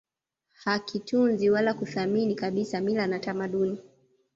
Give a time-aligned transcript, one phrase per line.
[0.53, 3.79] hakitunzi wala kuthamini kabisa mila na tamaduni